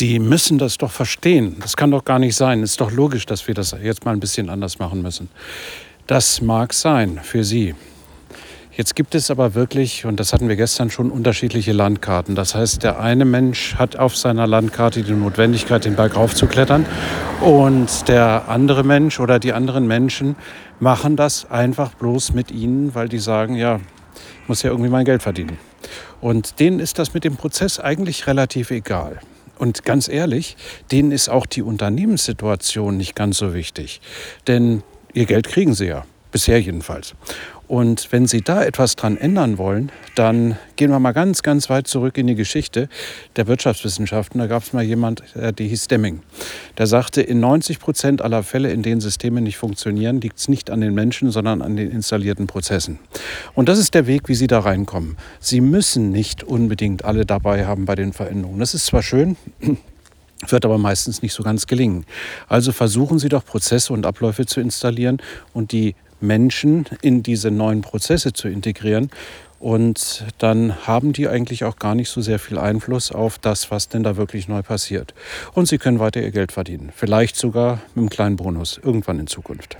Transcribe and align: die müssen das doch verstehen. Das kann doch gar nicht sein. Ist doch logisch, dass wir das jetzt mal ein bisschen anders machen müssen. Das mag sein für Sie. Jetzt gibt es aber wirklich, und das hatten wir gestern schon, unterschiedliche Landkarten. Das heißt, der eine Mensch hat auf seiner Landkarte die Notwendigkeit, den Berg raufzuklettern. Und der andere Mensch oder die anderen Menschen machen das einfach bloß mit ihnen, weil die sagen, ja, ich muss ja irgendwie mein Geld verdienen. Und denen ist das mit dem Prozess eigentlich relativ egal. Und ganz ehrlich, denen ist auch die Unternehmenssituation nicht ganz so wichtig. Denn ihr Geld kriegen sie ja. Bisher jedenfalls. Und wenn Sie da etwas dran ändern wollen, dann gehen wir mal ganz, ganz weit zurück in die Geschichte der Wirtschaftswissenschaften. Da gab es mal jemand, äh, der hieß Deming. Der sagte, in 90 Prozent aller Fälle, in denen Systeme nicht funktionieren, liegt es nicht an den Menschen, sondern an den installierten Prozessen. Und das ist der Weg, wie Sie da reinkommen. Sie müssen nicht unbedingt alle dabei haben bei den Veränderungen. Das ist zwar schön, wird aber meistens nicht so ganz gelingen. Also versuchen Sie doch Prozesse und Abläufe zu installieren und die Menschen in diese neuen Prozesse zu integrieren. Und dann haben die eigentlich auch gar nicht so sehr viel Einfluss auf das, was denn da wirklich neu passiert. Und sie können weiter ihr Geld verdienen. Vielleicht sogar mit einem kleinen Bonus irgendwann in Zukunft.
die 0.00 0.18
müssen 0.18 0.58
das 0.58 0.78
doch 0.78 0.90
verstehen. 0.90 1.56
Das 1.60 1.76
kann 1.76 1.90
doch 1.90 2.04
gar 2.04 2.18
nicht 2.18 2.36
sein. 2.36 2.62
Ist 2.62 2.80
doch 2.80 2.90
logisch, 2.90 3.26
dass 3.26 3.46
wir 3.46 3.54
das 3.54 3.76
jetzt 3.82 4.04
mal 4.04 4.12
ein 4.12 4.20
bisschen 4.20 4.50
anders 4.50 4.78
machen 4.78 5.02
müssen. 5.02 5.28
Das 6.06 6.40
mag 6.40 6.74
sein 6.74 7.20
für 7.22 7.44
Sie. 7.44 7.74
Jetzt 8.76 8.96
gibt 8.96 9.14
es 9.14 9.30
aber 9.30 9.54
wirklich, 9.54 10.04
und 10.04 10.18
das 10.18 10.32
hatten 10.32 10.48
wir 10.48 10.56
gestern 10.56 10.90
schon, 10.90 11.12
unterschiedliche 11.12 11.70
Landkarten. 11.70 12.34
Das 12.34 12.56
heißt, 12.56 12.82
der 12.82 12.98
eine 12.98 13.24
Mensch 13.24 13.76
hat 13.76 13.94
auf 13.94 14.16
seiner 14.16 14.48
Landkarte 14.48 15.02
die 15.02 15.12
Notwendigkeit, 15.12 15.84
den 15.84 15.94
Berg 15.94 16.16
raufzuklettern. 16.16 16.84
Und 17.40 18.08
der 18.08 18.48
andere 18.48 18.82
Mensch 18.82 19.20
oder 19.20 19.38
die 19.38 19.52
anderen 19.52 19.86
Menschen 19.86 20.34
machen 20.80 21.14
das 21.14 21.48
einfach 21.48 21.94
bloß 21.94 22.32
mit 22.32 22.50
ihnen, 22.50 22.96
weil 22.96 23.08
die 23.08 23.20
sagen, 23.20 23.54
ja, 23.54 23.76
ich 24.42 24.48
muss 24.48 24.64
ja 24.64 24.70
irgendwie 24.70 24.90
mein 24.90 25.04
Geld 25.04 25.22
verdienen. 25.22 25.56
Und 26.20 26.58
denen 26.58 26.80
ist 26.80 26.98
das 26.98 27.14
mit 27.14 27.22
dem 27.22 27.36
Prozess 27.36 27.78
eigentlich 27.78 28.26
relativ 28.26 28.72
egal. 28.72 29.20
Und 29.58 29.84
ganz 29.84 30.08
ehrlich, 30.08 30.56
denen 30.90 31.12
ist 31.12 31.28
auch 31.28 31.46
die 31.46 31.62
Unternehmenssituation 31.62 32.96
nicht 32.96 33.14
ganz 33.14 33.38
so 33.38 33.54
wichtig. 33.54 34.00
Denn 34.46 34.82
ihr 35.12 35.26
Geld 35.26 35.48
kriegen 35.48 35.74
sie 35.74 35.86
ja. 35.86 36.04
Bisher 36.32 36.60
jedenfalls. 36.60 37.14
Und 37.66 38.12
wenn 38.12 38.26
Sie 38.26 38.42
da 38.42 38.62
etwas 38.62 38.94
dran 38.96 39.16
ändern 39.16 39.56
wollen, 39.56 39.90
dann 40.16 40.58
gehen 40.76 40.90
wir 40.90 40.98
mal 40.98 41.12
ganz, 41.12 41.42
ganz 41.42 41.70
weit 41.70 41.86
zurück 41.86 42.18
in 42.18 42.26
die 42.26 42.34
Geschichte 42.34 42.88
der 43.36 43.46
Wirtschaftswissenschaften. 43.46 44.38
Da 44.38 44.46
gab 44.46 44.62
es 44.62 44.72
mal 44.72 44.82
jemand, 44.82 45.22
äh, 45.34 45.52
der 45.52 45.66
hieß 45.66 45.88
Deming. 45.88 46.20
Der 46.76 46.86
sagte, 46.86 47.22
in 47.22 47.40
90 47.40 47.78
Prozent 47.78 48.22
aller 48.22 48.42
Fälle, 48.42 48.70
in 48.70 48.82
denen 48.82 49.00
Systeme 49.00 49.40
nicht 49.40 49.56
funktionieren, 49.56 50.20
liegt 50.20 50.38
es 50.38 50.48
nicht 50.48 50.70
an 50.70 50.82
den 50.82 50.92
Menschen, 50.94 51.30
sondern 51.30 51.62
an 51.62 51.76
den 51.76 51.90
installierten 51.90 52.46
Prozessen. 52.46 52.98
Und 53.54 53.68
das 53.68 53.78
ist 53.78 53.94
der 53.94 54.06
Weg, 54.06 54.28
wie 54.28 54.34
Sie 54.34 54.46
da 54.46 54.60
reinkommen. 54.60 55.16
Sie 55.40 55.60
müssen 55.60 56.10
nicht 56.10 56.44
unbedingt 56.44 57.04
alle 57.04 57.24
dabei 57.24 57.66
haben 57.66 57.86
bei 57.86 57.94
den 57.94 58.12
Veränderungen. 58.12 58.60
Das 58.60 58.74
ist 58.74 58.86
zwar 58.86 59.02
schön, 59.02 59.36
wird 60.48 60.64
aber 60.66 60.76
meistens 60.76 61.22
nicht 61.22 61.32
so 61.32 61.42
ganz 61.42 61.66
gelingen. 61.66 62.04
Also 62.46 62.72
versuchen 62.72 63.18
Sie 63.18 63.30
doch 63.30 63.44
Prozesse 63.44 63.92
und 63.92 64.04
Abläufe 64.04 64.44
zu 64.44 64.60
installieren 64.60 65.18
und 65.54 65.72
die 65.72 65.94
Menschen 66.20 66.86
in 67.02 67.22
diese 67.22 67.50
neuen 67.50 67.82
Prozesse 67.82 68.32
zu 68.32 68.48
integrieren. 68.48 69.10
Und 69.60 70.24
dann 70.38 70.86
haben 70.86 71.12
die 71.14 71.28
eigentlich 71.28 71.64
auch 71.64 71.76
gar 71.76 71.94
nicht 71.94 72.10
so 72.10 72.20
sehr 72.20 72.38
viel 72.38 72.58
Einfluss 72.58 73.12
auf 73.12 73.38
das, 73.38 73.70
was 73.70 73.88
denn 73.88 74.02
da 74.02 74.16
wirklich 74.16 74.46
neu 74.46 74.62
passiert. 74.62 75.14
Und 75.54 75.68
sie 75.68 75.78
können 75.78 76.00
weiter 76.00 76.20
ihr 76.20 76.32
Geld 76.32 76.52
verdienen. 76.52 76.92
Vielleicht 76.94 77.36
sogar 77.36 77.80
mit 77.94 78.02
einem 78.02 78.10
kleinen 78.10 78.36
Bonus 78.36 78.78
irgendwann 78.82 79.18
in 79.20 79.26
Zukunft. 79.26 79.78